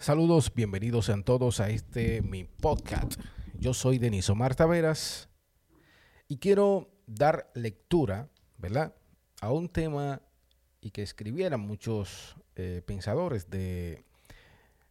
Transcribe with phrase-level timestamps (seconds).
[0.00, 3.20] Saludos, bienvenidos sean todos a este mi podcast.
[3.58, 5.28] Yo soy Deniso Marta Veras
[6.28, 8.94] y quiero dar lectura, ¿verdad?
[9.40, 10.22] A un tema
[10.80, 14.04] y que escribieran muchos eh, pensadores de,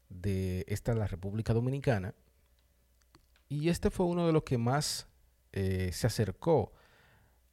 [0.09, 2.13] de esta la República Dominicana.
[3.47, 5.07] Y este fue uno de los que más
[5.53, 6.73] eh, se acercó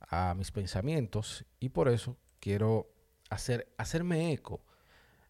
[0.01, 2.91] a mis pensamientos y por eso quiero
[3.31, 4.65] hacer, hacerme eco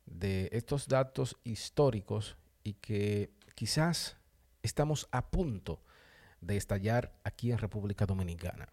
[0.06, 4.16] de estos datos históricos y que quizás
[4.62, 5.82] estamos a punto
[6.40, 8.68] de estallar aquí en República Dominicana.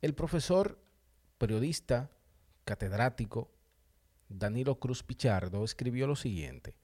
[0.00, 0.82] El profesor,
[1.38, 2.10] periodista,
[2.64, 3.50] catedrático,
[4.28, 6.74] Danilo Cruz Pichardo escribió lo siguiente.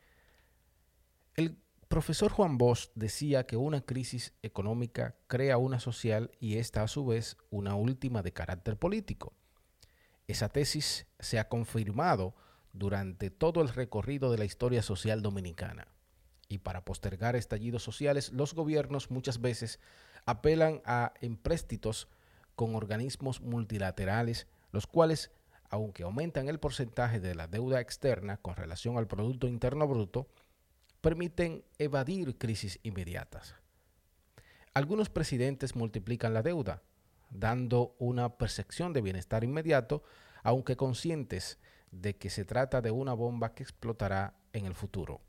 [1.34, 6.88] El profesor Juan Bosch decía que una crisis económica crea una social y esta a
[6.88, 9.32] su vez una última de carácter político.
[10.26, 12.34] Esa tesis se ha confirmado
[12.72, 15.88] durante todo el recorrido de la historia social dominicana.
[16.48, 19.80] Y para postergar estallidos sociales, los gobiernos muchas veces
[20.24, 22.08] apelan a empréstitos
[22.54, 25.30] con organismos multilaterales, los cuales,
[25.70, 30.28] aunque aumentan el porcentaje de la deuda externa con relación al Producto Interno Bruto,
[31.00, 33.54] permiten evadir crisis inmediatas.
[34.74, 36.82] Algunos presidentes multiplican la deuda,
[37.30, 40.02] dando una percepción de bienestar inmediato,
[40.42, 41.58] aunque conscientes
[41.90, 45.20] de que se trata de una bomba que explotará en el futuro.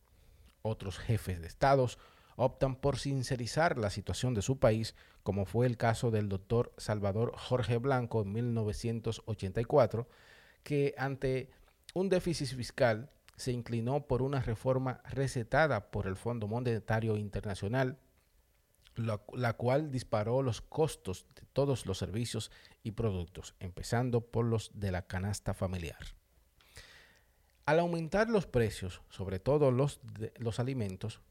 [0.61, 1.97] Otros jefes de estados
[2.35, 7.33] optan por sincerizar la situación de su país, como fue el caso del doctor Salvador
[7.35, 10.07] Jorge Blanco en 1984,
[10.63, 11.51] que ante
[11.93, 17.97] un déficit fiscal se inclinó por una reforma recetada por el Fondo Monetario Internacional,
[18.95, 22.51] la, la, cual disparó los costos de todos los servicios
[22.83, 26.19] y productos, empezando por los de la canasta familiar.
[27.69, 31.21] Al aumentar los precios, sobre todo los, de, los alimentos,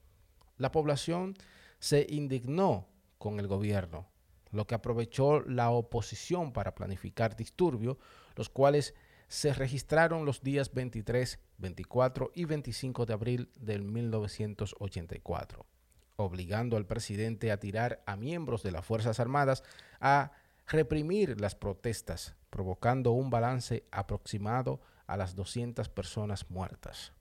[0.56, 1.34] la población
[1.80, 2.86] se indignó
[3.18, 4.06] con el gobierno,
[4.52, 7.96] lo que aprovechó la oposición para planificar disturbios,
[8.36, 8.94] los cuales
[9.26, 15.66] se registraron los días 23, 24 y 25 de abril del 1984,
[16.14, 19.64] obligando al presidente a tirar a miembros de las Fuerzas Armadas
[19.98, 20.30] a
[20.68, 27.12] reprimir las protestas, provocando un balance aproximado a las 200 personas muertas.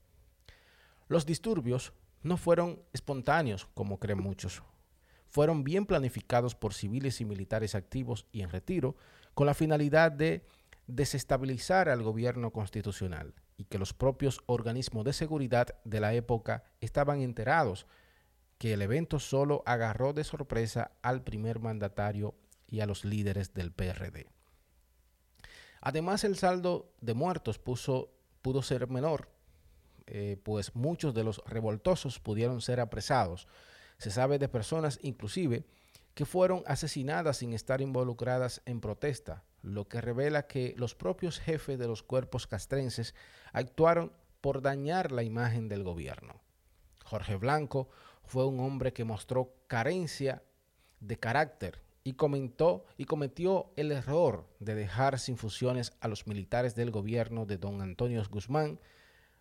[1.07, 4.61] Los disturbios no fueron espontáneos, como creen muchos.
[5.27, 8.95] Fueron bien planificados por civiles y militares activos y en retiro,
[9.33, 10.45] con la finalidad de
[10.87, 17.21] desestabilizar al gobierno constitucional y que los propios organismos de seguridad de la época estaban
[17.21, 17.87] enterados
[18.57, 22.35] que el evento solo agarró de sorpresa al primer mandatario
[22.67, 24.27] y a los líderes del PRD.
[25.81, 29.29] Además, el saldo de muertos pudo ser menor,
[30.05, 33.47] eh, pues muchos de los revoltosos pudieron ser apresados.
[33.97, 35.65] Se sabe de personas inclusive
[36.13, 41.77] que fueron asesinadas sin estar involucradas en protesta, lo que revela que los propios jefes
[41.77, 43.13] de los cuerpos castrenses
[43.51, 44.11] actuaron
[44.41, 46.41] por dañar la imagen del gobierno.
[47.03, 47.89] Jorge Blanco
[48.23, 50.43] fue un hombre que mostró carencia
[50.99, 56.73] de carácter y comentó y cometió el error de dejar sin funciones a los militares
[56.73, 58.79] del gobierno de don Antonio Guzmán,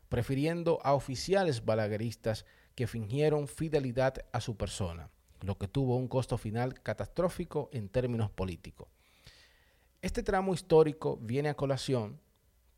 [0.08, 2.44] prefiriendo a oficiales balagueristas
[2.74, 5.10] que fingieron fidelidad a su persona,
[5.42, 8.88] lo que tuvo un costo final catastrófico en términos políticos.
[10.02, 12.18] Este tramo histórico viene a colación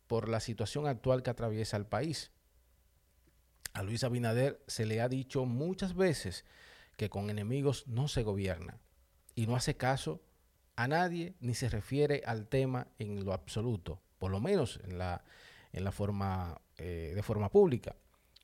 [0.06, 2.30] por la situación actual que atraviesa el país.
[3.72, 6.44] A Luis Abinader se le ha dicho muchas veces
[6.98, 8.78] que con enemigos no se gobierna
[9.38, 10.20] y no hace caso
[10.74, 15.22] a nadie ni se refiere al tema en lo absoluto, por lo menos en la,
[15.72, 17.94] en la forma, eh, de forma pública.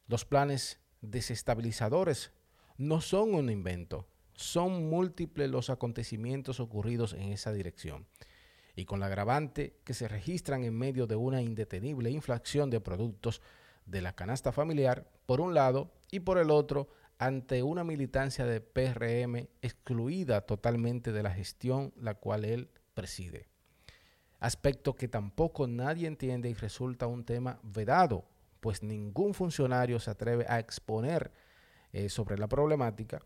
[0.07, 2.31] Los planes desestabilizadores
[2.77, 8.07] no son un invento, son múltiples los acontecimientos ocurridos en esa dirección.
[8.77, 13.43] Y con la agravante que se registran en medio de una indetenible inflación de productos
[13.85, 16.89] de la canasta familiar, por un lado, y por el otro,
[17.27, 23.49] ante una militancia de PRM excluida totalmente de la gestión la cual él preside.
[24.41, 28.27] Aspecto que tampoco nadie entiende y resulta un tema vedado,
[28.61, 31.33] pues ningún funcionario se atreve a exponer
[31.93, 33.23] eh, sobre la problemática.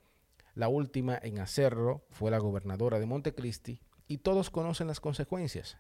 [0.54, 5.76] La última en hacerlo fue la gobernadora de Montecristi y todos conocen las consecuencias.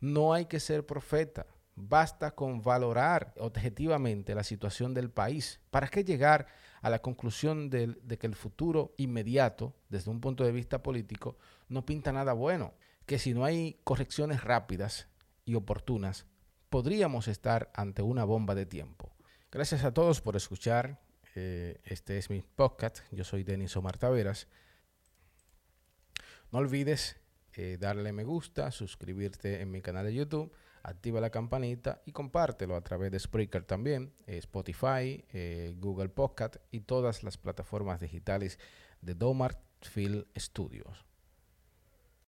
[0.00, 1.46] No hay que ser profeta,
[1.78, 5.60] basta con valorar objetivamente la situación del país.
[5.70, 6.46] ¿Para qué llegar
[6.80, 11.38] a la conclusión de, que el futuro inmediato, desde un punto de vista político,
[11.68, 12.74] no pinta nada bueno?
[13.06, 15.08] Que si no hay correcciones rápidas
[15.44, 16.26] y oportunas,
[16.68, 19.12] podríamos estar ante una bomba de tiempo.
[19.50, 21.00] Gracias a todos por escuchar.
[21.34, 23.00] Eh, este es mi podcast.
[23.12, 24.48] Yo soy Denis Omar Taveras.
[26.50, 27.16] No olvides
[27.60, 30.52] eh, darle me gusta, suscribirte en mi canal de YouTube,
[30.88, 35.24] activa la campanita y compártelo a través de Spreaker también, eh, Spotify,
[35.78, 38.58] Google Podcast y todas las plataformas digitales
[39.00, 41.07] de Domart Field Studios.